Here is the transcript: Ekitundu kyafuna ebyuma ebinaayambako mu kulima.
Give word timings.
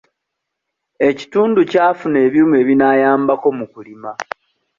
Ekitundu 1.09 1.59
kyafuna 1.71 2.17
ebyuma 2.25 2.55
ebinaayambako 2.63 3.47
mu 3.57 3.65
kulima. 3.73 4.11